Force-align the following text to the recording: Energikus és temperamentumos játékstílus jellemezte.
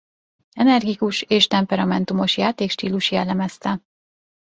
Energikus 0.55 1.21
és 1.21 1.47
temperamentumos 1.47 2.37
játékstílus 2.37 3.11
jellemezte. 3.11 3.81